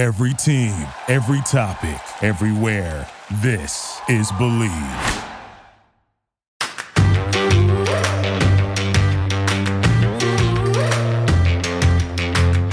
[0.00, 0.72] Every team,
[1.08, 3.06] every topic, everywhere.
[3.42, 4.70] This is Bleav.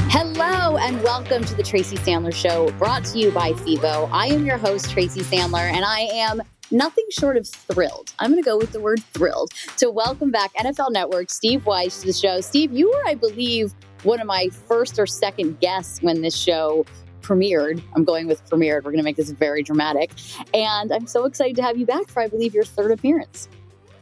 [0.09, 4.07] Hello and welcome to the Tracy Sandler Show, brought to you by FIVO.
[4.13, 6.41] I am your host, Tracy Sandler, and I am
[6.71, 8.13] nothing short of thrilled.
[8.19, 11.99] I'm going to go with the word thrilled to welcome back NFL Network Steve Wyche
[11.99, 12.39] to the show.
[12.39, 13.73] Steve, you were, I believe,
[14.03, 16.85] one of my first or second guests when this show
[17.27, 17.81] premiered.
[17.95, 18.83] I'm going with premiered.
[18.83, 20.11] We're going to make this very dramatic.
[20.53, 23.49] And I'm so excited to have you back for, I believe, your third appearance.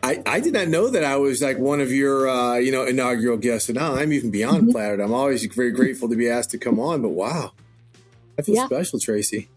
[0.03, 2.85] I, I did not know that I was like one of your uh, you know
[2.85, 4.71] inaugural guests, and now I'm even beyond mm-hmm.
[4.71, 4.99] flattered.
[4.99, 7.02] I'm always very grateful to be asked to come on.
[7.02, 7.53] But wow,
[8.38, 8.67] I feel yeah.
[8.67, 9.49] special, Tracy.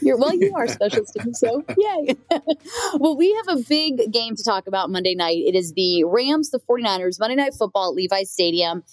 [0.00, 1.34] You're, well, you are special, Steve.
[1.34, 2.16] So, yay.
[2.94, 5.38] well, we have a big game to talk about Monday night.
[5.38, 8.84] It is the Rams, the 49ers, Monday Night Football at Levi's Stadium.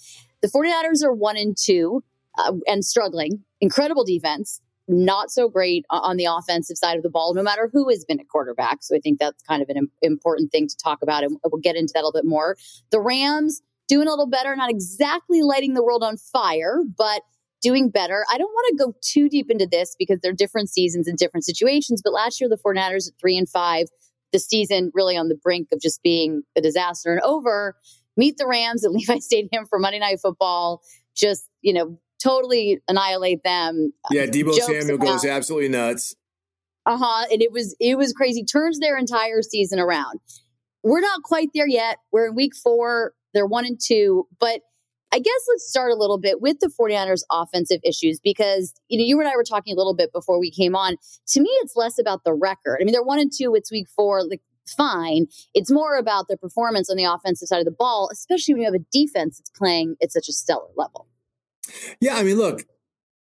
[0.42, 2.02] The 49ers are one and two
[2.36, 3.44] uh, and struggling.
[3.60, 7.88] Incredible defense, not so great on the offensive side of the ball, no matter who
[7.88, 8.78] has been at quarterback.
[8.82, 11.76] So I think that's kind of an important thing to talk about, and we'll get
[11.76, 12.56] into that a little bit more.
[12.90, 17.22] The Rams doing a little better, not exactly lighting the world on fire, but
[17.62, 18.24] doing better.
[18.32, 21.44] I don't want to go too deep into this because they're different seasons and different
[21.44, 22.00] situations.
[22.02, 23.86] But last year, the 49ers at three and five,
[24.32, 27.74] the season really on the brink of just being a disaster and over.
[28.16, 30.82] Meet the Rams at Levi Stadium for Monday Night Football.
[31.14, 33.92] Just, you know, totally annihilate them.
[34.10, 36.14] Yeah, Deebo Samuel about, goes absolutely nuts.
[36.84, 37.26] Uh huh.
[37.30, 38.44] And it was it was crazy.
[38.44, 40.20] Turns their entire season around.
[40.82, 41.98] We're not quite there yet.
[42.12, 43.12] We're in week four.
[43.34, 44.26] They're one and two.
[44.38, 44.60] But
[45.12, 49.04] I guess let's start a little bit with the 49ers offensive issues because you know
[49.04, 50.96] you and I were talking a little bit before we came on.
[51.28, 52.78] To me, it's less about the record.
[52.80, 53.54] I mean, they're one and two.
[53.54, 54.22] It's week four.
[54.22, 55.26] Like fine.
[55.54, 58.72] It's more about the performance on the offensive side of the ball, especially when you
[58.72, 61.08] have a defense that's playing at such a stellar level.
[62.00, 62.64] Yeah, I mean, look,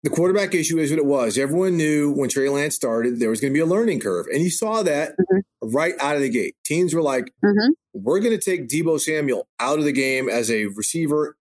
[0.02, 1.36] the quarterback issue is what it was.
[1.38, 4.42] Everyone knew when Trey Lance started there was going to be a learning curve, and
[4.42, 5.74] you saw that mm-hmm.
[5.74, 6.56] right out of the gate.
[6.64, 7.72] Teams were like, mm-hmm.
[7.92, 11.36] "We're going to take Deebo Samuel out of the game as a receiver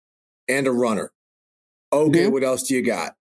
[0.47, 1.11] and a runner."
[1.93, 2.33] Okay, mm-hmm.
[2.33, 3.15] what else do you got?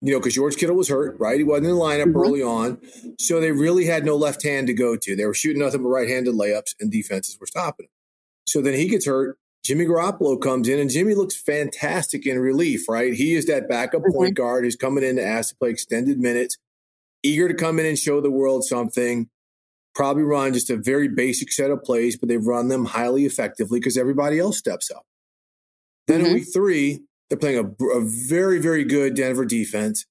[0.00, 1.38] You know, because George Kittle was hurt, right?
[1.38, 2.20] He wasn't in the lineup mm-hmm.
[2.20, 2.80] early on,
[3.18, 5.16] so they really had no left hand to go to.
[5.16, 7.90] They were shooting nothing but right-handed layups, and defenses were stopping him.
[8.46, 9.38] So then he gets hurt.
[9.64, 13.12] Jimmy Garoppolo comes in and Jimmy looks fantastic in relief, right?
[13.12, 14.12] He is that backup mm-hmm.
[14.12, 16.56] point guard who's coming in to ask to play extended minutes,
[17.22, 19.28] eager to come in and show the world something.
[19.94, 23.80] Probably run just a very basic set of plays, but they've run them highly effectively
[23.80, 25.02] because everybody else steps up.
[26.06, 26.26] Then mm-hmm.
[26.28, 30.06] in week three, they're playing a, a very, very good Denver defense.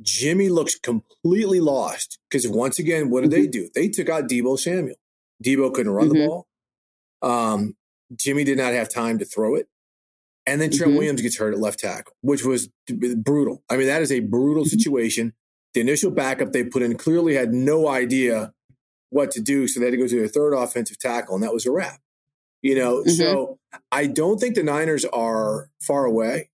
[0.00, 3.42] Jimmy looks completely lost because once again, what did mm-hmm.
[3.42, 3.68] they do?
[3.74, 4.96] They took out Deebo Samuel.
[5.44, 6.26] Deebo couldn't run the mm-hmm.
[6.26, 6.46] ball.
[7.20, 7.74] Um,
[8.16, 9.68] Jimmy did not have time to throw it.
[10.46, 10.98] And then Trent mm-hmm.
[10.98, 13.62] Williams gets hurt at left tackle, which was brutal.
[13.70, 14.76] I mean, that is a brutal mm-hmm.
[14.76, 15.34] situation.
[15.74, 18.52] The initial backup they put in clearly had no idea
[19.10, 19.68] what to do.
[19.68, 22.00] So they had to go to their third offensive tackle, and that was a wrap.
[22.60, 23.10] You know, mm-hmm.
[23.10, 23.58] so
[23.90, 26.50] I don't think the Niners are far away.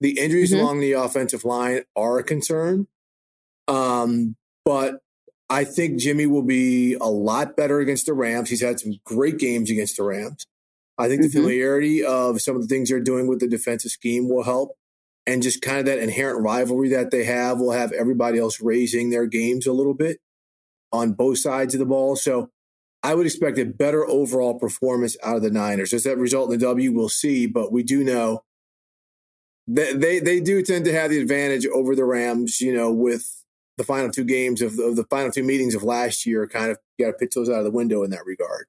[0.00, 0.60] The injuries mm-hmm.
[0.60, 2.86] along the offensive line are a concern.
[3.68, 5.00] Um, but
[5.48, 8.50] I think Jimmy will be a lot better against the Rams.
[8.50, 10.46] He's had some great games against the Rams.
[10.98, 11.28] I think mm-hmm.
[11.28, 14.76] the familiarity of some of the things they're doing with the defensive scheme will help.
[15.26, 19.10] And just kind of that inherent rivalry that they have will have everybody else raising
[19.10, 20.18] their games a little bit
[20.90, 22.16] on both sides of the ball.
[22.16, 22.50] So
[23.04, 25.90] I would expect a better overall performance out of the Niners.
[25.90, 26.92] Does that result in the W?
[26.92, 27.46] We'll see.
[27.46, 28.42] But we do know
[29.68, 33.44] that they, they do tend to have the advantage over the Rams, you know, with
[33.78, 36.78] the final two games of, of the final two meetings of last year, kind of
[37.00, 38.66] got to pitch those out of the window in that regard.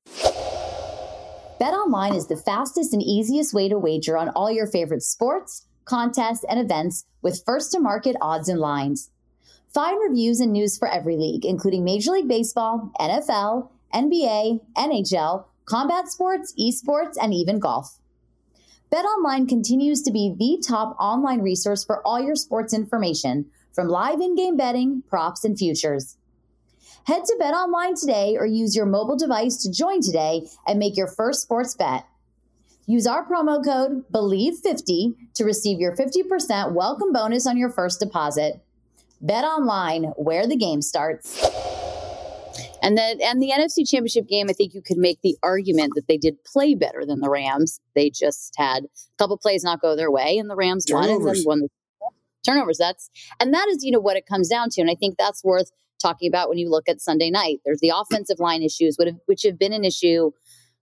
[1.60, 6.44] BetOnline is the fastest and easiest way to wager on all your favorite sports, contests,
[6.50, 9.12] and events with first to market odds and lines.
[9.74, 16.08] Find reviews and news for every league, including Major League Baseball, NFL, NBA, NHL, combat
[16.08, 18.00] sports, esports, and even golf.
[18.92, 24.22] BetOnline continues to be the top online resource for all your sports information, from live
[24.22, 26.18] in game betting, props, and futures.
[27.06, 30.96] Head to Bet Online today or use your mobile device to join today and make
[30.96, 32.06] your first sports bet.
[32.86, 38.62] Use our promo code BELIEVE50 to receive your 50% welcome bonus on your first deposit.
[39.20, 41.42] Bet Online, where the game starts.
[42.82, 46.08] And then and the NFC Championship game, I think you could make the argument that
[46.08, 47.82] they did play better than the Rams.
[47.96, 51.26] They just had a couple plays not go their way, and the Rams won and
[51.26, 51.70] then won the
[52.46, 52.78] turnovers.
[52.78, 53.10] That's
[53.40, 54.82] and that is, you know, what it comes down to.
[54.82, 55.72] And I think that's worth
[56.02, 57.60] talking about when you look at Sunday night.
[57.66, 60.32] There's the offensive line issues, which have been an issue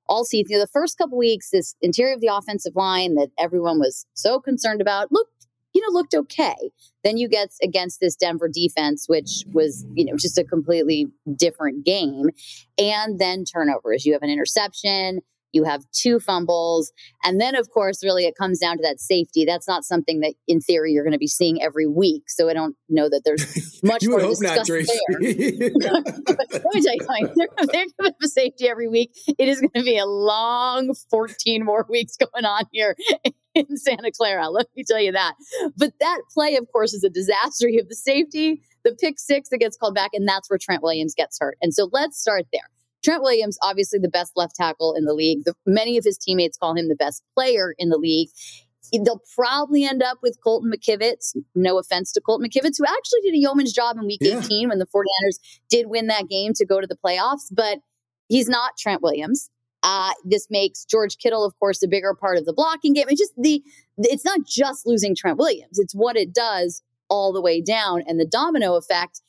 [0.08, 0.52] all season.
[0.52, 4.06] You know, the first couple weeks, this interior of the offensive line that everyone was
[4.14, 5.12] so concerned about.
[5.12, 5.28] Look,
[5.74, 6.72] you you know, looked okay.
[7.04, 11.86] Then you get against this Denver defense, which was, you know, just a completely different
[11.86, 12.30] game.
[12.78, 14.06] And then turnovers.
[14.06, 15.22] You have an interception.
[15.54, 16.92] You have two fumbles.
[17.24, 19.46] And then, of course, really it comes down to that safety.
[19.46, 22.24] That's not something that, in theory, you're going to be seeing every week.
[22.30, 24.78] So I don't know that there's much more to discuss there.
[24.84, 24.88] Let
[25.22, 27.34] me tell you something.
[27.36, 29.12] They're, they're giving up a safety every week.
[29.28, 32.96] It is going to be a long 14 more weeks going on here
[33.56, 34.50] in Santa Clara.
[34.50, 35.34] Let me tell you that.
[35.78, 37.68] But that play, of course, is a disaster.
[37.68, 40.84] You have the safety, the pick six that gets called back, and that's where Trent
[40.84, 41.58] Williams gets hurt.
[41.62, 42.70] And so let's start there.
[43.04, 45.44] Trent Williams, obviously the best left tackle in the league.
[45.46, 48.30] The, many of his teammates call him the best player in the league.
[48.94, 51.36] They'll probably end up with Colton McKivitz.
[51.56, 54.40] No offense to Colton McKivitz, who actually did a yeoman's job in week yeah.
[54.40, 55.40] 18 when the 49ers
[55.70, 57.80] did win that game to go to the playoffs, but
[58.28, 59.50] he's not Trent Williams.
[59.84, 63.06] Uh, this makes George Kittle, of course, a bigger part of the blocking game.
[63.10, 63.64] It's just the,
[63.98, 65.80] it's not just losing Trent Williams.
[65.80, 69.22] It's what it does all the way down and the domino effect.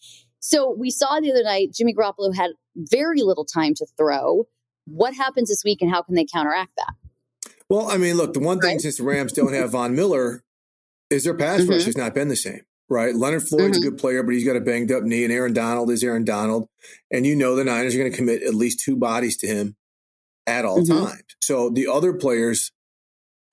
[0.42, 4.48] So we saw the other night, Jimmy Garoppolo had very little time to throw.
[4.86, 7.52] What happens this week and how can they counteract that?
[7.70, 8.80] Well, I mean, look, the one thing right.
[8.80, 10.42] since the Rams don't have Von Miller
[11.10, 11.70] is their pass mm-hmm.
[11.70, 13.14] rush has not been the same, right?
[13.14, 13.86] Leonard Floyd's mm-hmm.
[13.86, 16.24] a good player, but he's got a banged up knee, and Aaron Donald is Aaron
[16.24, 16.68] Donald.
[17.10, 19.76] And you know the Niners are going to commit at least two bodies to him
[20.46, 21.04] at all mm-hmm.
[21.04, 21.24] times.
[21.40, 22.72] So the other players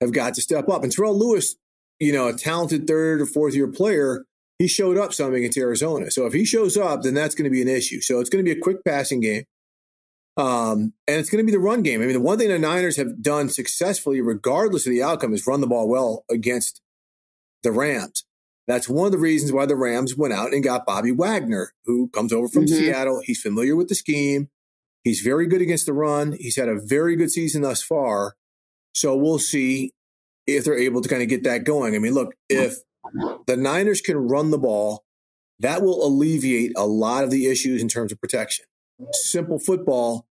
[0.00, 0.82] have got to step up.
[0.82, 1.54] And Terrell Lewis,
[2.00, 4.24] you know, a talented third or fourth year player,
[4.60, 6.10] he showed up some against Arizona.
[6.10, 8.02] So if he shows up, then that's going to be an issue.
[8.02, 9.44] So it's going to be a quick passing game.
[10.36, 12.02] Um, and it's going to be the run game.
[12.02, 15.46] I mean, the one thing the Niners have done successfully, regardless of the outcome, is
[15.46, 16.82] run the ball well against
[17.62, 18.26] the Rams.
[18.68, 22.10] That's one of the reasons why the Rams went out and got Bobby Wagner, who
[22.10, 22.74] comes over from mm-hmm.
[22.74, 23.22] Seattle.
[23.24, 24.50] He's familiar with the scheme.
[25.04, 26.36] He's very good against the run.
[26.38, 28.34] He's had a very good season thus far.
[28.92, 29.94] So we'll see
[30.46, 31.94] if they're able to kind of get that going.
[31.94, 32.76] I mean, look, if
[33.46, 35.04] the Niners can run the ball,
[35.58, 38.64] that will alleviate a lot of the issues in terms of protection.
[39.12, 40.26] Simple football,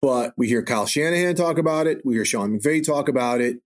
[0.00, 2.02] but we hear Kyle Shanahan talk about it.
[2.04, 3.60] We hear Sean McVay talk about it.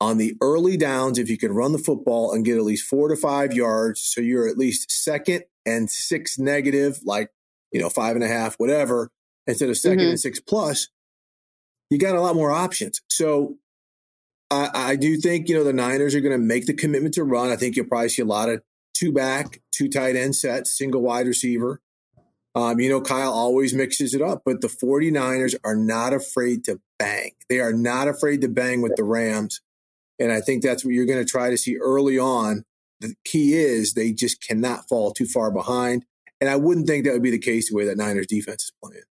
[0.00, 3.08] On the early downs, if you can run the football and get at least four
[3.08, 7.30] to five yards, so you're at least second and six negative, like,
[7.70, 9.10] you know, five and a half, whatever,
[9.46, 10.08] instead of 2nd mm-hmm.
[10.10, 10.88] and six plus,
[11.90, 13.02] you got a lot more options.
[13.08, 13.56] So
[14.50, 17.24] I, I do think, you know, the Niners are going to make the commitment to
[17.24, 17.50] run.
[17.50, 18.62] I think you'll probably see a lot of
[18.94, 21.80] two back, two tight end sets, single wide receiver.
[22.54, 26.80] Um, you know, Kyle always mixes it up, but the 49ers are not afraid to
[26.98, 27.30] bang.
[27.48, 29.60] They are not afraid to bang with the Rams.
[30.18, 32.64] And I think that's what you're going to try to see early on.
[33.00, 36.04] The key is they just cannot fall too far behind.
[36.40, 38.72] And I wouldn't think that would be the case the way that Niners defense is
[38.82, 39.02] playing.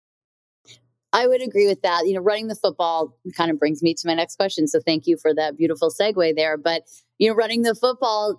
[1.12, 2.06] I would agree with that.
[2.06, 4.66] You know, running the football kind of brings me to my next question.
[4.68, 6.56] So thank you for that beautiful segue there.
[6.56, 6.82] But,
[7.18, 8.36] you know, running the football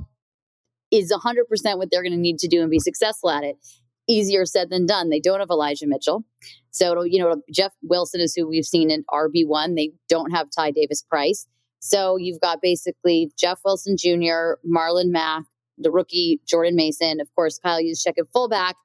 [0.92, 3.58] is 100% what they're going to need to do and be successful at it.
[4.08, 5.10] Easier said than done.
[5.10, 6.26] They don't have Elijah Mitchell.
[6.72, 9.76] So, you know, Jeff Wilson is who we've seen in RB1.
[9.76, 11.48] They don't have Ty Davis Price.
[11.80, 15.44] So you've got basically Jeff Wilson Jr., Marlon Mack,
[15.78, 18.76] the rookie Jordan Mason, of course, Kyle Juszczyk at fullback.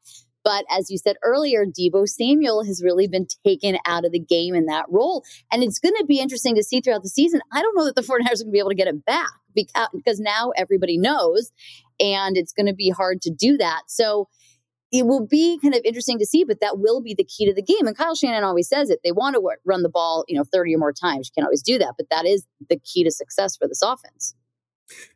[0.44, 4.55] But as you said earlier, Deebo Samuel has really been taken out of the game
[4.55, 5.25] in that role.
[5.50, 7.41] And it's going to be interesting to see throughout the season.
[7.50, 9.31] I don't know that the 49ers are going to be able to get it back
[9.55, 11.50] because, now everybody knows
[11.99, 13.82] and it's going to be hard to do that.
[13.88, 14.29] So
[14.93, 17.54] it will be kind of interesting to see, but that will be the key to
[17.54, 17.87] the game.
[17.87, 19.00] And Kyle Shanahan always says it.
[19.02, 21.28] They want to run the ball, you know, 30 or more times.
[21.28, 24.35] You can't always do that, but that is the key to success for this offense.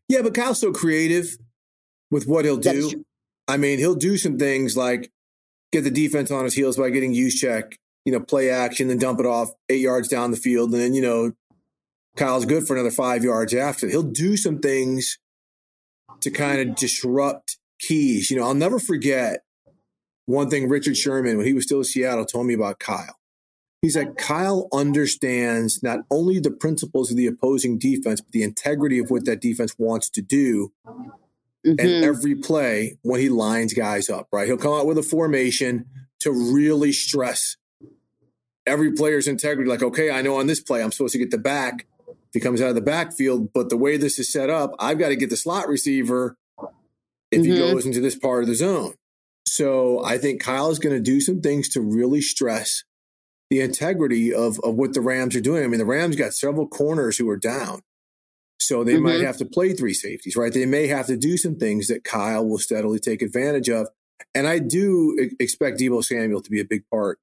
[0.09, 1.37] Yeah, but Kyle's so creative
[2.11, 3.05] with what he'll do.
[3.47, 5.11] I mean, he'll do some things like
[5.73, 8.99] get the defense on his heels by getting use check, you know, play action, then
[8.99, 10.73] dump it off eight yards down the field.
[10.73, 11.33] And then, you know,
[12.17, 13.89] Kyle's good for another five yards after.
[13.89, 15.19] He'll do some things
[16.21, 18.31] to kind of disrupt keys.
[18.31, 19.43] You know, I'll never forget
[20.27, 23.17] one thing Richard Sherman, when he was still in Seattle, told me about Kyle.
[23.81, 28.99] He's like, Kyle understands not only the principles of the opposing defense, but the integrity
[28.99, 30.73] of what that defense wants to do
[31.67, 31.79] mm-hmm.
[31.79, 34.47] and every play when he lines guys up, right?
[34.47, 35.87] He'll come out with a formation
[36.21, 37.57] to really stress
[38.67, 39.69] every player's integrity.
[39.69, 42.41] Like, okay, I know on this play I'm supposed to get the back if he
[42.41, 45.17] comes out of the backfield, but the way this is set up, I've got to
[45.17, 46.37] get the slot receiver
[47.31, 47.53] if mm-hmm.
[47.53, 48.95] he goes into this part of the zone.
[49.47, 52.85] So I think Kyle is going to do some things to really stress
[53.49, 55.65] the integrity of, of what the Rams are doing.
[55.65, 57.81] I mean, the Rams got several corners who are down.
[58.59, 59.05] So they mm-hmm.
[59.05, 60.53] might have to play three safeties, right?
[60.53, 63.89] They may have to do some things that Kyle will steadily take advantage of.
[64.35, 67.19] And I do expect Deebo Samuel to be a big part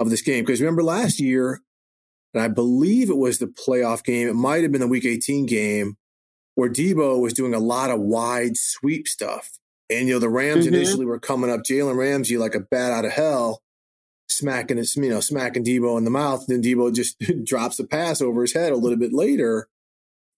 [0.00, 1.60] of this game because remember last year,
[2.34, 5.46] and I believe it was the playoff game, it might have been the week 18
[5.46, 5.96] game.
[6.54, 9.58] where Deebo was doing a lot of wide sweep stuff.
[9.88, 10.74] And, you know, the Rams mm-hmm.
[10.74, 13.62] initially were coming up Jalen Ramsey like a bat out of hell,
[14.28, 16.46] smacking his, you know, smacking Deebo in the mouth.
[16.46, 19.68] Then Deebo just drops the pass over his head a little bit later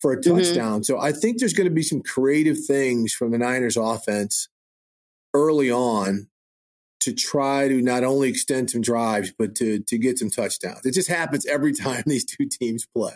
[0.05, 0.37] for a mm-hmm.
[0.37, 0.81] touchdown.
[0.81, 0.83] Mm-hmm.
[0.83, 4.51] So I think there's going to be some creative things from the Niners offense
[5.33, 6.29] early on
[7.01, 10.85] to try to not only extend some drives, but to to get some touchdowns.
[10.85, 13.15] It just happens every time these two teams play.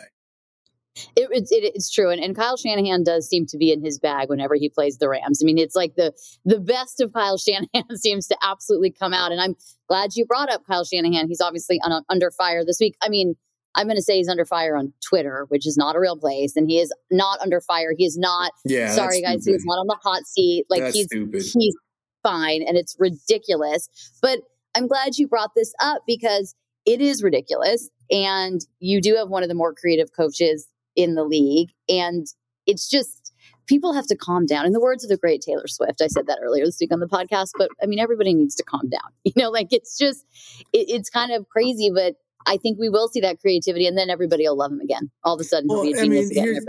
[1.15, 4.27] It, it, it's true, and, and Kyle Shanahan does seem to be in his bag
[4.27, 5.43] whenever he plays the Rams.
[5.43, 6.11] I mean, it's like the
[6.43, 9.55] the best of Kyle Shanahan seems to absolutely come out, and I'm
[9.87, 11.27] glad you brought up Kyle Shanahan.
[11.27, 12.95] He's obviously un, under fire this week.
[12.99, 13.35] I mean,
[13.75, 16.55] I'm going to say he's under fire on Twitter, which is not a real place,
[16.55, 17.93] and he is not under fire.
[17.97, 18.51] He is not.
[18.65, 20.65] Yeah, sorry guys, he's not on the hot seat.
[20.69, 21.43] Like that's he's stupid.
[21.53, 21.75] he's
[22.23, 23.87] fine, and it's ridiculous.
[24.21, 24.39] But
[24.75, 29.43] I'm glad you brought this up because it is ridiculous, and you do have one
[29.43, 31.69] of the more creative coaches in the league.
[31.87, 32.27] And
[32.65, 33.33] it's just,
[33.67, 34.65] people have to calm down.
[34.65, 36.99] In the words of the great Taylor Swift, I said that earlier this week on
[36.99, 39.11] the podcast, but I mean, everybody needs to calm down.
[39.23, 40.25] You know, like it's just,
[40.73, 42.15] it, it's kind of crazy, but
[42.45, 45.11] I think we will see that creativity and then everybody will love him again.
[45.23, 46.45] All of a sudden, well, he'll be a genius mean, again.
[46.45, 46.65] Here's,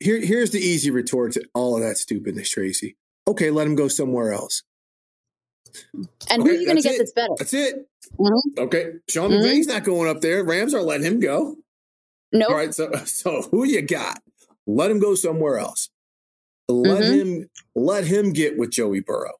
[0.00, 2.96] here, here's the easy retort to all of that stupidness, Tracy.
[3.26, 4.62] Okay, let him go somewhere else.
[6.30, 6.98] And okay, who are you going to get it.
[6.98, 7.34] that's better?
[7.38, 7.88] That's it.
[8.18, 8.62] Mm-hmm.
[8.62, 9.44] Okay, Sean mm-hmm.
[9.44, 10.44] McVay's not going up there.
[10.44, 11.56] Rams are letting him go.
[12.32, 12.40] No.
[12.40, 12.50] Nope.
[12.50, 12.74] All right.
[12.74, 14.20] So, so who you got?
[14.66, 15.90] Let him go somewhere else.
[16.68, 17.12] Let mm-hmm.
[17.12, 19.34] him let him get with Joey Burrow.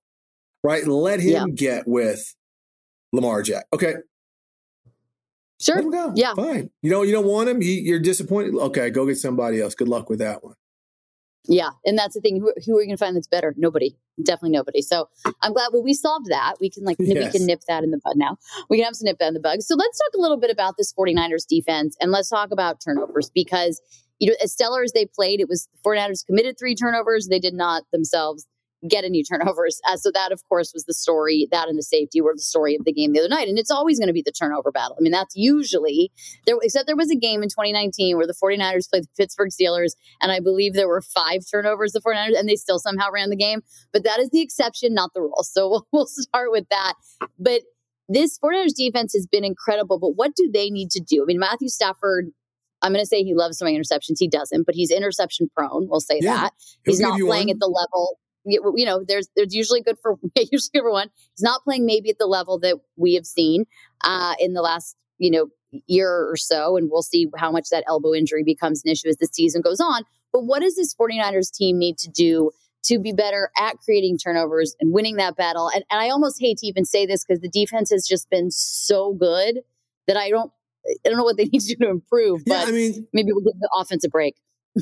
[0.62, 0.87] Right.
[0.87, 1.54] Let him yeah.
[1.54, 2.35] get with
[3.12, 3.64] Lamar Jack.
[3.73, 3.95] Okay.
[5.64, 6.12] Sure.
[6.14, 6.35] Yeah.
[6.35, 6.71] Fine.
[6.83, 7.61] You know, you don't want him.
[7.61, 8.54] He, you're disappointed.
[8.54, 9.75] Okay, go get somebody else.
[9.75, 10.54] Good luck with that one.
[11.47, 12.40] Yeah, and that's the thing.
[12.40, 13.54] Who, who are you going to find that's better?
[13.56, 13.97] Nobody.
[14.23, 14.80] Definitely nobody.
[14.80, 15.09] So
[15.42, 15.71] I'm glad.
[15.73, 16.54] Well, we solved that.
[16.61, 17.33] We can like yes.
[17.33, 18.37] we can nip that in the bud now.
[18.71, 19.61] We can have some nip that in the bug.
[19.61, 23.30] So let's talk a little bit about this 49ers defense and let's talk about turnovers
[23.35, 23.83] because
[24.21, 27.26] you know as stellar as they played, it was the 49ers committed three turnovers.
[27.28, 28.47] They did not themselves
[28.88, 29.80] get any turnovers.
[29.86, 31.48] Uh, so that, of course, was the story.
[31.50, 33.48] That and the safety were the story of the game the other night.
[33.48, 34.96] And it's always going to be the turnover battle.
[34.98, 36.12] I mean, that's usually
[36.46, 36.56] there.
[36.62, 40.32] Except there was a game in 2019 where the 49ers played the Pittsburgh Steelers, and
[40.32, 43.62] I believe there were five turnovers the 49ers, and they still somehow ran the game.
[43.92, 45.42] But that is the exception, not the rule.
[45.42, 46.94] So we'll, we'll start with that.
[47.38, 47.62] But
[48.08, 49.98] this 49ers defense has been incredible.
[49.98, 51.22] But what do they need to do?
[51.22, 52.26] I mean, Matthew Stafford
[52.82, 54.16] I'm going to say he loves throwing interceptions.
[54.18, 55.88] He doesn't, but he's interception prone.
[55.88, 56.52] We'll say yeah, that.
[56.84, 57.56] He's not playing one.
[57.56, 61.08] at the level you know, there's there's usually good for usually good for one.
[61.36, 63.64] He's not playing maybe at the level that we have seen
[64.02, 65.48] uh, in the last you know
[65.86, 69.16] year or so, and we'll see how much that elbow injury becomes an issue as
[69.16, 70.02] the season goes on.
[70.32, 72.50] But what does this 49ers team need to do
[72.84, 75.70] to be better at creating turnovers and winning that battle?
[75.72, 78.50] And, and I almost hate to even say this because the defense has just been
[78.50, 79.60] so good
[80.06, 80.50] that I don't
[80.86, 82.44] I don't know what they need to do to improve.
[82.44, 84.36] But yeah, I mean, maybe we'll give the offense a break.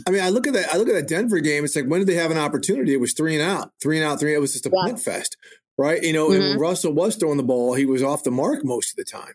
[0.07, 0.73] I mean, I look at that.
[0.73, 1.65] I look at that Denver game.
[1.65, 2.95] It's like when did they have an opportunity?
[2.95, 4.35] It was three and out, three and out, three.
[4.35, 4.97] It was just a yeah.
[4.97, 5.37] fest,
[5.77, 6.03] right?
[6.03, 6.41] You know, mm-hmm.
[6.41, 6.59] and when.
[6.59, 9.35] Russell was throwing the ball, he was off the mark most of the time.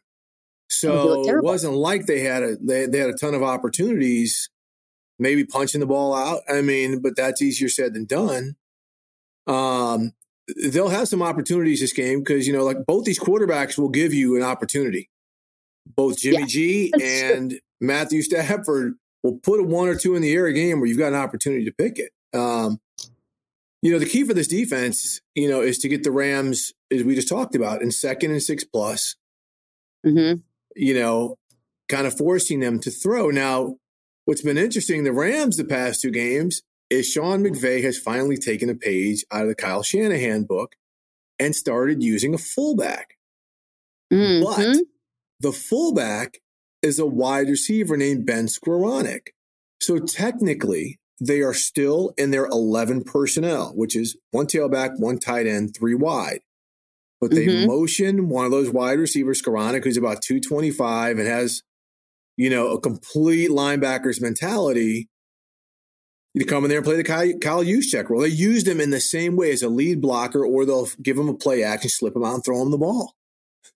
[0.70, 4.50] So it wasn't like they had a they, they had a ton of opportunities,
[5.20, 6.42] maybe punching the ball out.
[6.50, 8.56] I mean, but that's easier said than done.
[9.46, 10.14] Um,
[10.72, 14.14] they'll have some opportunities this game because you know, like both these quarterbacks will give
[14.14, 15.10] you an opportunity.
[15.86, 17.60] Both Jimmy yeah, G and true.
[17.80, 18.96] Matthew Stafford
[19.27, 21.19] will put a one or two in the air a game where you've got an
[21.19, 22.12] opportunity to pick it.
[22.38, 22.79] Um,
[23.81, 27.03] you know, the key for this defense, you know, is to get the Rams, as
[27.03, 29.15] we just talked about, in second and six plus.
[30.05, 30.39] Mm-hmm.
[30.75, 31.36] You know,
[31.89, 33.29] kind of forcing them to throw.
[33.29, 33.75] Now,
[34.25, 38.69] what's been interesting, the Rams the past two games is Sean McVay has finally taken
[38.69, 40.75] a page out of the Kyle Shanahan book
[41.39, 43.17] and started using a fullback.
[44.12, 44.43] Mm-hmm.
[44.43, 44.84] But
[45.39, 46.39] the fullback
[46.81, 49.27] is a wide receiver named Ben Skowronek.
[49.81, 55.48] So technically, they are still in their 11 personnel, which is one tailback, one tight
[55.48, 56.41] end, three wide.
[57.19, 57.67] But they mm-hmm.
[57.67, 61.63] motion one of those wide receivers, Skowronek, who's about 225 and has,
[62.36, 65.10] you know, a complete linebacker's mentality
[66.38, 68.22] to come in there and play the Kyle, Kyle Juszczyk role.
[68.22, 71.29] They used him in the same way as a lead blocker, or they'll give him
[71.29, 73.13] a play action, slip him out, and throw him the ball.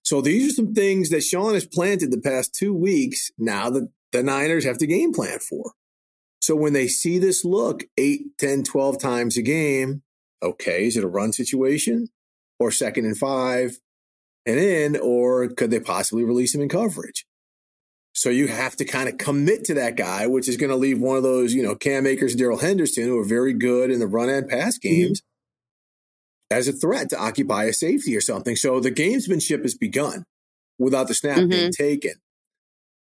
[0.04, 3.30] So these are some things that Sean has planted the past two weeks.
[3.38, 5.72] Now that the Niners have to game plan for.
[6.40, 10.02] So when they see this look 8, 10, 12 times a game,
[10.42, 12.08] okay, is it a run situation
[12.58, 13.78] or second and five
[14.44, 17.24] and in, or could they possibly release him in coverage?
[18.12, 21.00] So you have to kind of commit to that guy, which is going to leave
[21.00, 24.06] one of those, you know, Cam Akers, Darrell Henderson, who are very good in the
[24.06, 24.88] run and pass mm-hmm.
[24.88, 25.20] games.
[25.20, 25.31] Mm-hmm
[26.52, 28.56] as a threat to occupy a safety or something.
[28.56, 30.24] So the gamesmanship has begun
[30.78, 31.48] without the snap mm-hmm.
[31.48, 32.14] being taken.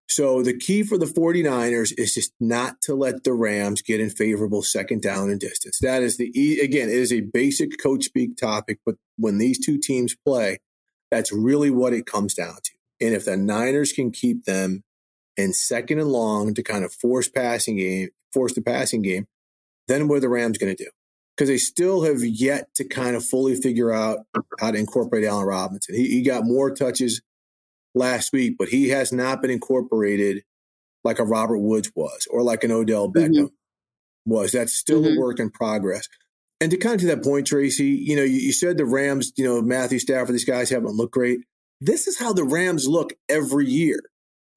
[0.09, 4.09] So the key for the 49ers is just not to let the Rams get in
[4.09, 5.79] favorable second down and distance.
[5.81, 6.29] That is the
[6.61, 10.59] again, it is a basic coach speak topic, but when these two teams play,
[11.11, 12.71] that's really what it comes down to.
[13.05, 14.83] And if the Niners can keep them
[15.35, 19.27] in second and long to kind of force passing game, force the passing game,
[19.87, 20.89] then what are the Rams going to do?
[21.37, 24.25] Because they still have yet to kind of fully figure out
[24.59, 25.93] how to incorporate Allen Robinson.
[25.93, 27.21] He, he got more touches
[27.93, 30.43] last week, but he has not been incorporated
[31.03, 33.19] like a Robert Woods was or like an Odell mm-hmm.
[33.19, 34.31] Beckham mm-hmm.
[34.31, 34.51] was.
[34.51, 35.17] That's still mm-hmm.
[35.17, 36.07] a work in progress.
[36.59, 39.31] And to kind of to that point, Tracy, you know, you, you said the Rams,
[39.37, 41.41] you know, Matthew Stafford, these guys haven't looked great.
[41.79, 44.01] This is how the Rams look every year.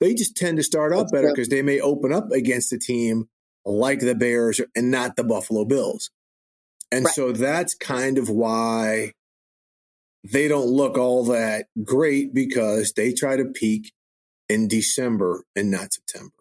[0.01, 3.29] They just tend to start out better because they may open up against a team
[3.67, 6.11] like the Bears and not the Buffalo Bills.
[6.93, 7.15] And right.
[7.15, 9.13] so that's kind of why
[10.25, 13.93] they don't look all that great because they try to peak
[14.49, 16.33] in December and not September.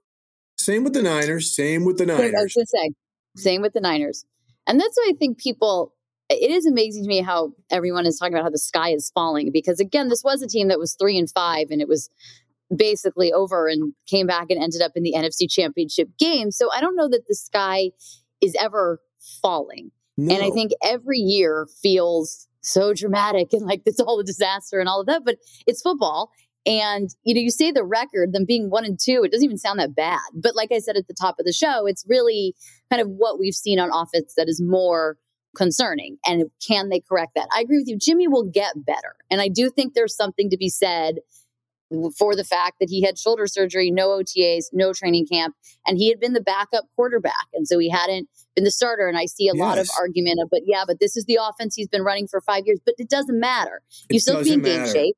[0.57, 1.55] Same with the Niners.
[1.55, 2.33] Same with the Niners.
[2.37, 2.91] I was going to say,
[3.37, 4.25] same with the Niners.
[4.67, 5.93] And that's why I think people,
[6.29, 9.51] it is amazing to me how everyone is talking about how the sky is falling
[9.53, 12.09] because, again, this was a team that was three and five and it was
[12.75, 16.51] basically over and came back and ended up in the NFC championship game.
[16.51, 17.91] So I don't know that the sky
[18.41, 18.99] is ever
[19.41, 19.91] falling.
[20.19, 20.35] No.
[20.35, 24.89] And I think every year feels so dramatic and like it's all a disaster and
[24.89, 26.29] all of that, but it's football.
[26.65, 29.57] And you know, you say the record, them being one and two, it doesn't even
[29.57, 30.19] sound that bad.
[30.33, 32.53] But like I said at the top of the show, it's really
[32.89, 35.17] kind of what we've seen on offense that is more
[35.55, 36.17] concerning.
[36.25, 37.47] And can they correct that?
[37.55, 37.97] I agree with you.
[37.97, 39.15] Jimmy will get better.
[39.31, 41.19] And I do think there's something to be said
[42.17, 45.55] for the fact that he had shoulder surgery, no OTAs, no training camp,
[45.85, 47.47] and he had been the backup quarterback.
[47.53, 49.07] And so he hadn't been the starter.
[49.07, 49.59] And I see a yes.
[49.59, 52.41] lot of argument of, but yeah, but this is the offense he's been running for
[52.41, 52.79] five years.
[52.85, 53.81] But it doesn't matter.
[54.09, 55.15] You it still be in game shape.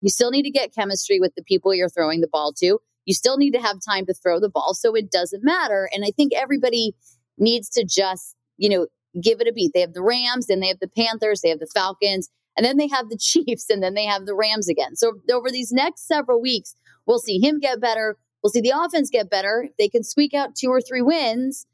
[0.00, 2.78] You still need to get chemistry with the people you're throwing the ball to.
[3.04, 4.74] You still need to have time to throw the ball.
[4.74, 5.88] So it doesn't matter.
[5.92, 6.94] And I think everybody
[7.38, 8.86] needs to just, you know,
[9.20, 9.72] give it a beat.
[9.74, 12.76] They have the Rams, then they have the Panthers, they have the Falcons, and then
[12.76, 14.96] they have the Chiefs, and then they have the Rams again.
[14.96, 16.74] So over these next several weeks,
[17.06, 18.16] we'll see him get better.
[18.42, 19.64] We'll see the offense get better.
[19.68, 21.66] If they can squeak out two or three wins,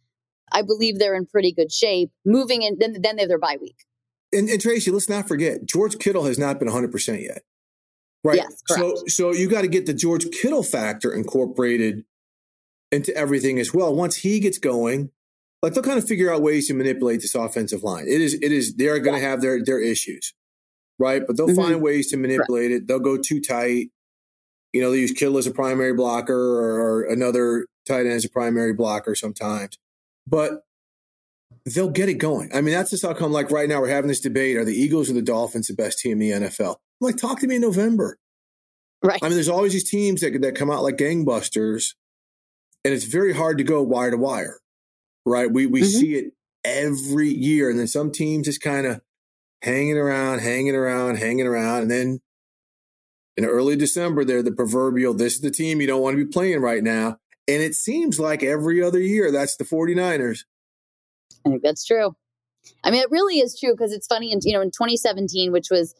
[0.52, 2.10] I believe they're in pretty good shape.
[2.24, 3.76] Moving in, then, then they have their bye week.
[4.32, 7.42] And, and Tracy, let's not forget, George Kittle has not been 100% yet.
[8.22, 8.36] Right.
[8.36, 12.04] Yes, so so you got to get the George Kittle factor incorporated
[12.90, 13.94] into everything as well.
[13.94, 15.10] Once he gets going,
[15.62, 18.06] like they'll kind of figure out ways to manipulate this offensive line.
[18.08, 19.28] It is it is they're going to yeah.
[19.28, 20.32] have their their issues
[20.98, 21.22] right?
[21.26, 21.56] But they'll mm-hmm.
[21.56, 22.76] find ways to manipulate right.
[22.82, 22.86] it.
[22.86, 23.90] They'll go too tight.
[24.72, 28.24] You know, they use Kittle as a primary blocker or, or another tight end as
[28.24, 29.78] a primary blocker sometimes.
[30.26, 30.62] But
[31.66, 32.50] they'll get it going.
[32.54, 34.74] I mean, that's just how come, like right now, we're having this debate are the
[34.74, 36.76] Eagles or the Dolphins the best team in the NFL?
[37.00, 38.18] I'm like, talk to me in November.
[39.02, 39.20] Right.
[39.22, 41.94] I mean, there's always these teams that, that come out like gangbusters,
[42.84, 44.60] and it's very hard to go wire to wire,
[45.26, 45.50] right?
[45.50, 45.88] We, we mm-hmm.
[45.88, 46.32] see it
[46.64, 47.70] every year.
[47.70, 49.00] And then some teams just kind of
[49.64, 51.82] hanging around, hanging around, hanging around.
[51.82, 52.20] And then
[53.36, 56.30] in early December, they're the proverbial, this is the team you don't want to be
[56.30, 57.16] playing right now.
[57.48, 60.40] And it seems like every other year, that's the 49ers.
[61.46, 62.14] I think that's true.
[62.82, 64.32] I mean, it really is true because it's funny.
[64.32, 65.94] And, you know, in 2017, which was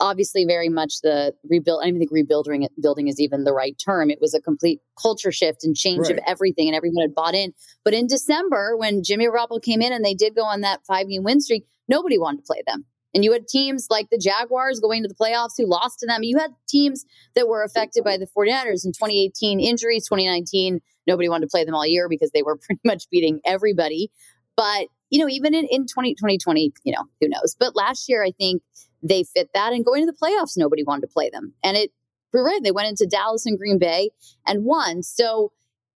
[0.00, 4.10] obviously very much the rebuild, I don't think rebuilding building is even the right term.
[4.10, 6.18] It was a complete culture shift and change right.
[6.18, 7.54] of everything, and everyone had bought in.
[7.84, 11.08] But in December, when Jimmy Garoppolo came in and they did go on that five
[11.08, 12.84] game win streak, nobody wanted to play them.
[13.14, 16.24] And you had teams like the Jaguars going to the playoffs who lost to them.
[16.24, 17.04] You had teams
[17.36, 20.80] that were affected by the 49ers in 2018 injuries, 2019.
[21.06, 24.10] Nobody wanted to play them all year because they were pretty much beating everybody.
[24.56, 27.56] But, you know, even in, in 20, 2020, you know, who knows?
[27.58, 28.62] But last year, I think
[29.02, 29.72] they fit that.
[29.72, 31.54] And going to the playoffs, nobody wanted to play them.
[31.62, 31.90] And it,
[32.32, 34.10] right, they went into Dallas and Green Bay
[34.46, 35.02] and won.
[35.02, 35.52] So,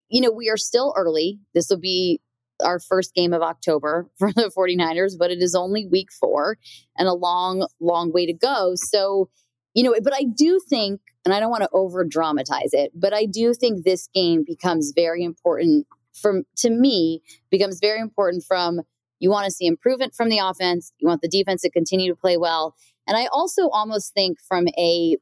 [0.09, 1.39] you know, we are still early.
[1.55, 2.21] This will be
[2.65, 6.59] our first game of October for the 49ers, but it is only week four
[6.97, 8.73] and a long, long way to go.
[8.75, 9.29] So,
[9.75, 13.13] you know, but I do think, and I don't want to over dramatize it, but
[13.13, 18.81] I do think this game becomes very important from, to me, becomes very important from
[19.21, 22.17] you want to see improvement from the offense, you want the defense to continue to
[22.17, 22.75] play well.
[23.07, 25.17] And I also almost think from a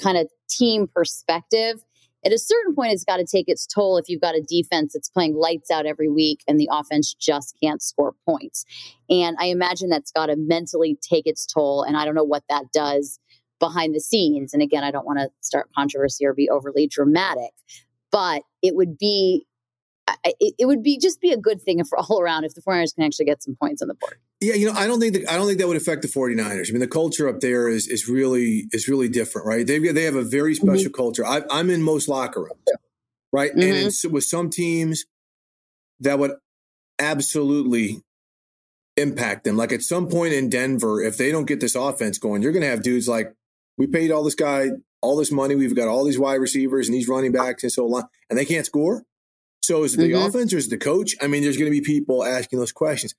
[0.00, 1.82] kind of team perspective,
[2.24, 4.92] at a certain point, it's got to take its toll if you've got a defense
[4.94, 8.64] that's playing lights out every week and the offense just can't score points.
[9.10, 11.82] And I imagine that's got to mentally take its toll.
[11.82, 13.18] And I don't know what that does
[13.60, 14.52] behind the scenes.
[14.52, 17.52] And again, I don't want to start controversy or be overly dramatic,
[18.10, 19.46] but it would be
[20.24, 22.94] it, it, would be just be a good thing for all around if the 49ers
[22.94, 24.18] can actually get some points on the board.
[24.40, 26.68] Yeah, you know, I don't think that I don't think that would affect the 49ers.
[26.68, 29.66] I mean, the culture up there is is really is really different, right?
[29.66, 30.66] They they have a very mm-hmm.
[30.66, 30.96] special mm-hmm.
[30.96, 31.26] culture.
[31.26, 32.62] I, am in most locker rooms.
[33.32, 33.50] Right?
[33.50, 33.60] Mm-hmm.
[33.60, 35.06] And in, with some teams,
[36.00, 36.32] that would
[37.00, 38.02] absolutely
[38.96, 39.56] impact them.
[39.56, 42.62] Like at some point in Denver, if they don't get this offense going, you're going
[42.62, 43.34] to have dudes like,
[43.76, 44.68] we paid all this guy
[45.04, 45.54] all this money.
[45.54, 48.44] We've got all these wide receivers and these running backs and so on, and they
[48.44, 49.04] can't score.
[49.64, 50.26] So is it the mm-hmm.
[50.26, 51.14] offense or is it the coach?
[51.22, 53.14] I mean, there's going to be people asking those questions.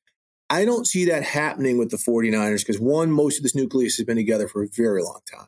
[0.48, 4.06] I don't see that happening with the 49ers because one, most of this nucleus has
[4.06, 5.48] been together for a very long time.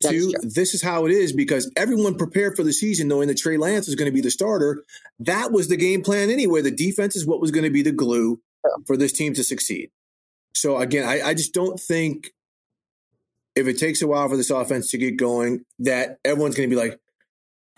[0.00, 0.50] That's Two, true.
[0.54, 3.86] this is how it is because everyone prepared for the season knowing that Trey Lance
[3.88, 4.82] was going to be the starter.
[5.18, 6.62] That was the game plan anyway.
[6.62, 8.40] The defense is what was going to be the glue
[8.86, 9.90] for this team to succeed.
[10.54, 12.32] So again, I, I just don't think
[13.54, 16.74] if it takes a while for this offense to get going, that everyone's going to
[16.74, 16.98] be like,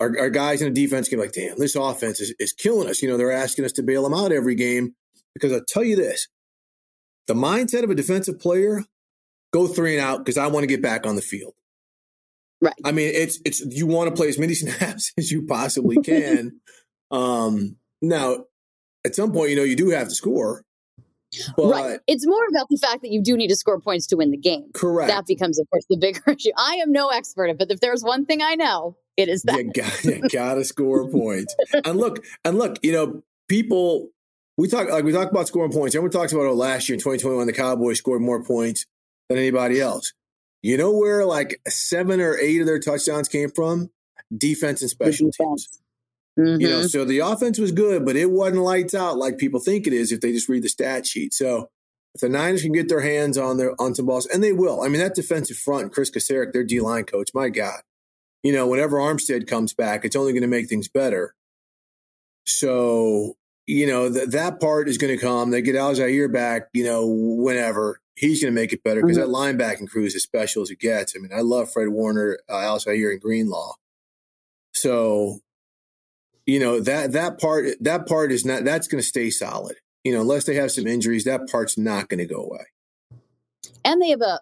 [0.03, 2.89] our, our, guys in the defense can be like, damn, this offense is, is killing
[2.89, 3.01] us.
[3.01, 4.95] You know, they're asking us to bail them out every game.
[5.33, 6.27] Because I'll tell you this
[7.27, 8.83] the mindset of a defensive player,
[9.51, 11.53] go three and out because I want to get back on the field.
[12.61, 12.73] Right.
[12.85, 16.59] I mean, it's it's you want to play as many snaps as you possibly can.
[17.11, 18.45] um, now,
[19.05, 20.63] at some point, you know, you do have to score.
[21.57, 21.99] Right.
[22.07, 24.37] It's more about the fact that you do need to score points to win the
[24.37, 24.69] game.
[24.73, 25.09] Correct.
[25.09, 26.51] That becomes, of course, the bigger issue.
[26.57, 29.71] I am no expert, but if there's one thing I know, it is that you
[29.71, 31.55] got, you got to score points.
[31.85, 34.09] and look, and look, you know, people
[34.57, 35.95] we talk like we talk about scoring points.
[35.95, 38.85] Everyone talks about oh, last year in 2021 the Cowboys scored more points
[39.29, 40.13] than anybody else.
[40.61, 43.89] You know where like seven or eight of their touchdowns came from?
[44.35, 45.67] Defense and special teams.
[46.39, 46.61] Mm-hmm.
[46.61, 49.85] You know, so the offense was good, but it wasn't lights out like people think
[49.85, 51.33] it is if they just read the stat sheet.
[51.33, 51.69] So
[52.15, 54.81] if the Niners can get their hands on their on some balls, and they will.
[54.81, 57.81] I mean, that defensive front, Chris Kocurek, their D line coach, my God.
[58.43, 61.33] You know, whenever Armstead comes back, it's only going to make things better.
[62.45, 65.51] So, you know, th- that part is going to come.
[65.51, 67.99] They get Al-Shaair back, you know, whenever.
[68.15, 69.31] He's going to make it better because mm-hmm.
[69.31, 71.15] that linebacking crew is as special as it gets.
[71.15, 73.73] I mean, I love Fred Warner, uh, Al-Shaair, and Greenlaw.
[74.73, 75.39] So
[76.45, 79.77] you know that that part that part is not that's going to stay solid.
[80.03, 82.65] You know, unless they have some injuries, that part's not going to go away.
[83.85, 84.41] And they have a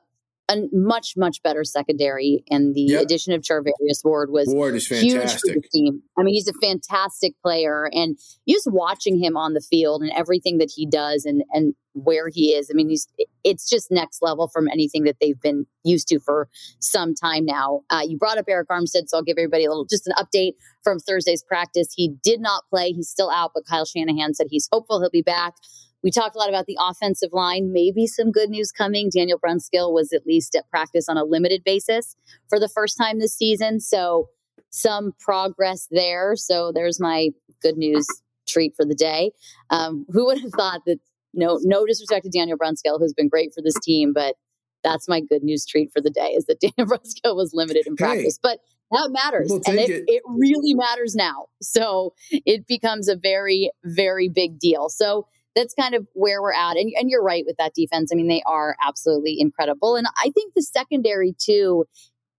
[0.51, 3.01] a much much better secondary, and the yep.
[3.01, 5.21] addition of Charvarius Ward was Ward is fantastic.
[5.21, 6.01] Huge for the team.
[6.17, 10.57] I mean, he's a fantastic player, and just watching him on the field and everything
[10.57, 12.69] that he does, and and where he is.
[12.71, 13.07] I mean, he's
[13.43, 17.81] it's just next level from anything that they've been used to for some time now.
[17.89, 20.53] Uh, you brought up Arik Armstead, so I'll give everybody a little just an update
[20.83, 21.93] from Thursday's practice.
[21.95, 25.21] He did not play; he's still out, but Kyle Shanahan said he's hopeful he'll be
[25.21, 25.55] back.
[26.03, 27.71] We talked a lot about the offensive line.
[27.71, 29.09] Maybe some good news coming.
[29.13, 32.15] Daniel Brunskill was at least at practice on a limited basis
[32.49, 33.79] for the first time this season.
[33.79, 34.29] So
[34.69, 36.35] some progress there.
[36.35, 37.29] So there's my
[37.61, 38.07] good news
[38.47, 39.31] treat for the day.
[39.69, 40.99] Um, who would have thought that?
[41.33, 44.35] No, no disrespect to Daniel Brunskill, who's been great for this team, but
[44.83, 47.95] that's my good news treat for the day is that Daniel Brunskill was limited in
[47.95, 48.39] practice.
[48.43, 48.59] Hey, but
[48.91, 49.47] that matters.
[49.49, 50.03] We'll and it, it.
[50.07, 51.47] it really matters now.
[51.61, 54.89] So it becomes a very, very big deal.
[54.89, 56.77] So that's kind of where we're at.
[56.77, 58.11] And, and you're right with that defense.
[58.11, 59.95] I mean, they are absolutely incredible.
[59.95, 61.85] And I think the secondary, too,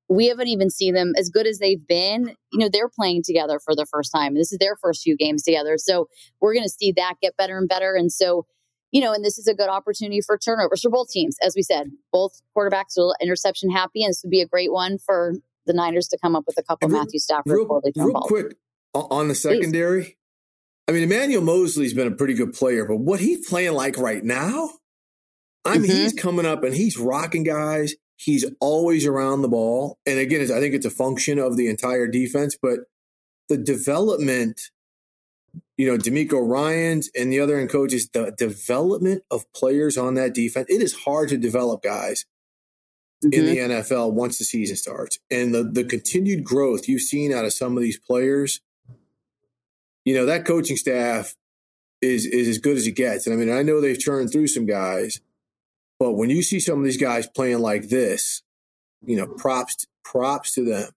[0.08, 2.34] we haven't even seen them as good as they've been.
[2.52, 4.34] You know, they're playing together for the first time.
[4.34, 5.76] This is their first few games together.
[5.78, 6.08] So
[6.40, 7.94] we're going to see that get better and better.
[7.94, 8.46] And so,
[8.90, 11.36] you know, and this is a good opportunity for turnovers for both teams.
[11.42, 14.04] As we said, both quarterbacks are interception happy.
[14.04, 16.62] And this would be a great one for the Niners to come up with a
[16.62, 18.56] couple real, Matthew Stafford real, real quick
[18.94, 20.02] on the secondary.
[20.02, 20.16] Please.
[20.88, 24.22] I mean, Emmanuel Moseley's been a pretty good player, but what he's playing like right
[24.22, 24.70] now,
[25.64, 26.02] I mean, mm-hmm.
[26.02, 27.94] he's coming up and he's rocking guys.
[28.16, 29.98] He's always around the ball.
[30.06, 32.80] And again, I think it's a function of the entire defense, but
[33.48, 34.60] the development,
[35.76, 40.34] you know, DeMeco Ryans and the other end coaches, the development of players on that
[40.34, 42.24] defense, it is hard to develop guys
[43.24, 43.32] mm-hmm.
[43.32, 45.18] in the NFL once the season starts.
[45.30, 48.60] And the, the continued growth you've seen out of some of these players
[50.04, 51.34] you know, that coaching staff
[52.00, 53.26] is is as good as it gets.
[53.26, 55.20] And I mean, I know they've churned through some guys,
[55.98, 58.42] but when you see some of these guys playing like this,
[59.02, 60.90] you know, props props to them.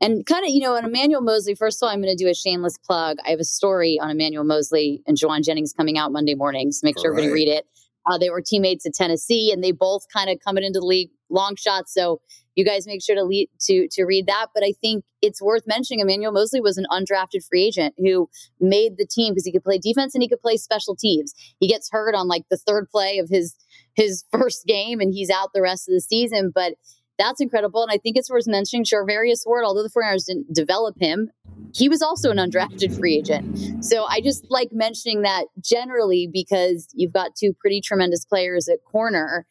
[0.00, 2.28] And kind of, you know, on Emmanuel Moseley, first of all, I'm going to do
[2.28, 3.18] a shameless plug.
[3.24, 6.80] I have a story on Emmanuel Moseley and Jauan Jennings coming out Monday mornings.
[6.82, 7.66] Make sure everybody read it.
[8.04, 11.10] Uh, they were teammates at Tennessee, and they both kind of coming into the league
[11.30, 11.94] long shots.
[11.94, 12.20] So
[12.54, 14.48] you guys make sure to lead, to to read that.
[14.54, 16.00] But I think it's worth mentioning.
[16.00, 18.28] Emmanuel Moseley was an undrafted free agent who
[18.60, 21.32] made the team because he could play defense and he could play special teams.
[21.60, 23.54] He gets hurt on like the third play of his
[23.94, 26.52] his first game, and he's out the rest of the season.
[26.54, 26.74] But
[27.18, 27.82] that's incredible.
[27.82, 31.30] And I think it's worth mentioning Charvarius Ward, although the 49ers didn't develop him,
[31.74, 33.84] he was also an undrafted free agent.
[33.84, 38.78] So I just like mentioning that generally because you've got two pretty tremendous players at
[38.90, 39.46] corner.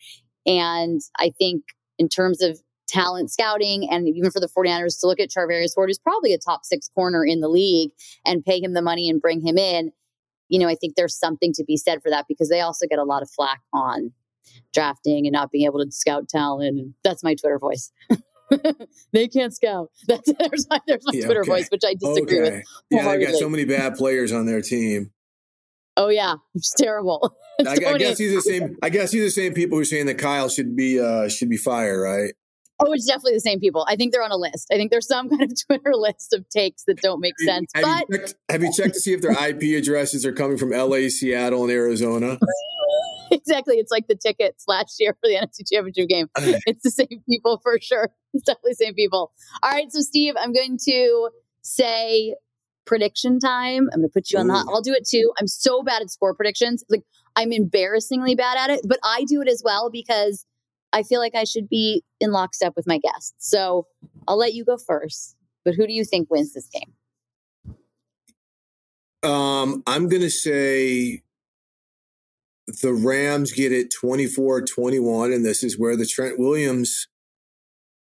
[0.45, 1.63] And I think
[1.97, 2.59] in terms of
[2.91, 6.37] talent scouting and even for the 49ers to look at Charvarius Ward, who's probably a
[6.37, 7.91] top six corner in the league,
[8.25, 9.91] and pay him the money and bring him in.
[10.49, 12.99] You know, I think there's something to be said for that because they also get
[12.99, 14.11] a lot of flack on
[14.73, 16.93] drafting and not being able to scout talent.
[17.03, 17.91] That's my Twitter voice.
[19.13, 19.91] they can't scout.
[20.07, 21.51] That's there's my, there's my yeah, Twitter okay.
[21.51, 22.51] voice, which I disagree okay.
[22.57, 22.63] with.
[22.89, 25.11] Yeah, they got so many bad players on their team.
[25.97, 27.35] Oh yeah, it's terrible.
[27.65, 28.77] I, I, guess he's the same.
[28.81, 31.49] I guess he's the same people who are saying that Kyle should be uh should
[31.49, 32.33] be fired, right?
[32.83, 33.85] Oh, it's definitely the same people.
[33.87, 34.67] I think they're on a list.
[34.71, 37.71] I think there's some kind of Twitter list of takes that don't make sense.
[37.75, 40.57] Have, but you checked, have you checked to see if their IP addresses are coming
[40.57, 42.37] from LA, Seattle, and Arizona?
[43.31, 43.75] exactly.
[43.75, 46.27] It's like the tickets last year for the NFC Championship game.
[46.65, 48.09] It's the same people for sure.
[48.33, 49.33] It's definitely the same people.
[49.61, 49.91] All right.
[49.91, 51.29] So, Steve, I'm going to
[51.63, 52.33] say
[52.85, 53.89] prediction time.
[53.91, 54.65] I'm going to put you on that.
[54.69, 55.33] I'll do it too.
[55.37, 56.81] I'm so bad at score predictions.
[56.89, 57.03] Like,
[57.35, 60.45] I'm embarrassingly bad at it, but I do it as well because
[60.93, 63.33] I feel like I should be in lockstep with my guests.
[63.37, 63.87] So
[64.27, 65.35] I'll let you go first.
[65.63, 66.93] But who do you think wins this game?
[69.23, 71.21] Um, I'm going to say
[72.81, 75.31] the Rams get it 24 21.
[75.31, 77.07] And this is where the Trent Williams,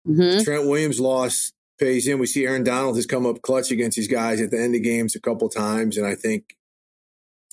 [0.08, 0.44] mm-hmm.
[0.44, 2.20] Trent Williams loss pays in.
[2.20, 4.84] We see Aaron Donald has come up clutch against these guys at the end of
[4.84, 5.98] games a couple times.
[5.98, 6.58] And I think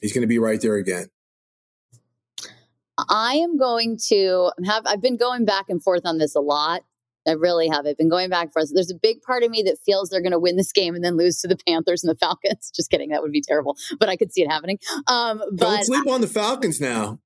[0.01, 1.09] he's going to be right there again.
[2.99, 6.83] I am going to have, I've been going back and forth on this a lot.
[7.27, 7.87] I really have.
[7.87, 8.71] I've been going back and forth.
[8.73, 11.03] There's a big part of me that feels they're going to win this game and
[11.03, 12.71] then lose to the Panthers and the Falcons.
[12.77, 13.11] Just kidding.
[13.11, 14.79] That would be terrible, but I could see it happening.
[15.07, 17.21] Um, but Don't sleep on the Falcons now.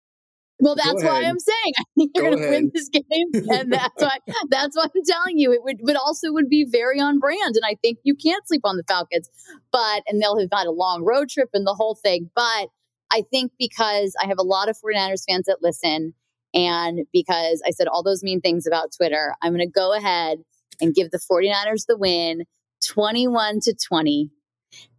[0.60, 4.02] Well, that's why I'm saying I think they're going to win this game, and that's
[4.02, 7.54] why that's why I'm telling you it would, but also would be very on brand.
[7.54, 9.30] And I think you can't sleep on the Falcons,
[9.70, 12.30] but and they'll have had a long road trip and the whole thing.
[12.34, 12.68] But
[13.10, 16.14] I think because I have a lot of 49ers fans that listen,
[16.54, 20.38] and because I said all those mean things about Twitter, I'm going to go ahead
[20.80, 22.44] and give the 49ers the win
[22.86, 24.30] 21 to 20.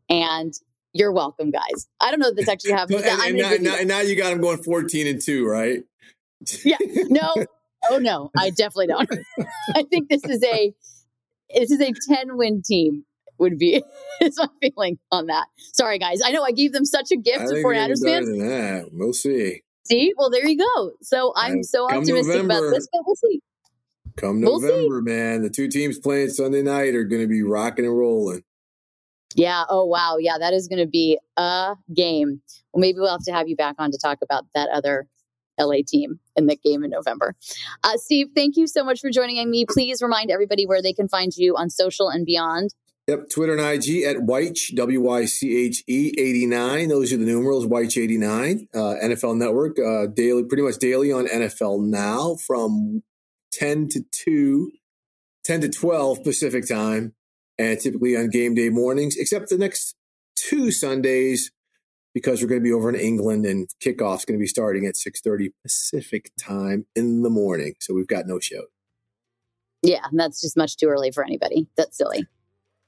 [0.10, 0.54] And
[0.94, 1.88] you're welcome, guys.
[2.02, 3.00] I don't know if this actually happened.
[3.06, 5.84] and, and, now, now, and, now, you got them going 14 and 2, right?
[6.64, 6.78] yeah.
[7.10, 7.34] No.
[7.90, 9.10] Oh no, I definitely don't.
[9.74, 10.74] I think this is a
[11.54, 13.06] this is a 10 win team
[13.40, 13.84] would be
[14.22, 15.48] is my feeling on that.
[15.74, 16.22] Sorry, guys.
[16.24, 18.90] I know I gave them such a gift to 49ers fans.
[18.92, 19.62] We'll see.
[19.86, 20.92] See, well, there you go.
[21.02, 23.42] So I'm so optimistic November, about this, but we'll see.
[24.18, 27.86] Come November, we'll man, the two teams playing Sunday night are going to be rocking
[27.86, 28.44] and rolling.
[29.36, 29.64] Yeah.
[29.70, 30.18] Oh, wow.
[30.20, 32.42] Yeah, that is going to be a game.
[32.74, 35.08] Well, maybe we'll have to have you back on to talk about that other
[35.60, 37.36] LA team in the game in November.
[37.84, 39.66] Uh, Steve, thank you so much for joining me.
[39.68, 42.74] Please remind everybody where they can find you on social and beyond.
[43.10, 46.90] Yep, Twitter and IG at Wyche, W Y C H E 89.
[46.90, 48.68] Those are the numerals, Wyche 89.
[48.72, 53.02] Uh, NFL Network, uh, daily, pretty much daily on NFL Now from
[53.54, 54.72] 10 to 2,
[55.44, 57.16] 10 to 12 Pacific time,
[57.58, 59.96] and typically on game day mornings, except the next
[60.36, 61.50] two Sundays
[62.14, 64.94] because we're going to be over in England and kickoff's going to be starting at
[64.94, 67.74] 6:30 Pacific time in the morning.
[67.80, 68.66] So we've got no show.
[69.82, 71.68] Yeah, that's just much too early for anybody.
[71.76, 72.28] That's silly.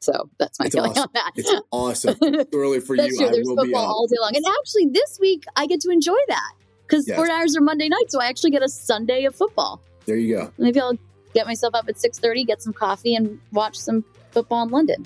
[0.02, 1.04] So that's my it's feeling awesome.
[1.04, 1.32] on that.
[1.36, 2.18] It's awesome.
[2.54, 3.18] Early for you.
[3.18, 3.30] True.
[3.30, 4.36] There's football all day long.
[4.36, 6.54] And actually, this week I get to enjoy that
[6.88, 7.16] because yes.
[7.16, 9.82] four hours are Monday night, so I actually get a Sunday of football.
[10.06, 10.52] There you go.
[10.58, 10.98] Maybe I'll
[11.34, 15.06] get myself up at six thirty, get some coffee, and watch some football in London.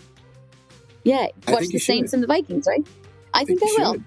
[1.03, 1.31] Yay!
[1.47, 2.15] Watch the Saints should.
[2.15, 2.86] and the Vikings, right?
[3.34, 3.93] I, I think, think I will.
[3.93, 4.03] Should.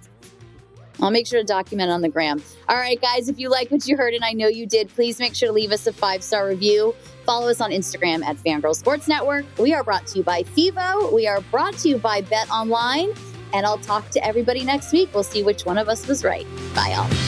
[1.00, 2.42] I'll make sure to document on the gram.
[2.68, 5.20] All right, guys, if you like what you heard, and I know you did, please
[5.20, 6.94] make sure to leave us a five star review.
[7.28, 9.44] Follow us on Instagram at Fangirl Sports Network.
[9.58, 11.12] We are brought to you by FIVO.
[11.12, 13.12] We are brought to you by Bet Online.
[13.52, 15.10] And I'll talk to everybody next week.
[15.12, 16.46] We'll see which one of us was right.
[16.74, 17.27] Bye, all.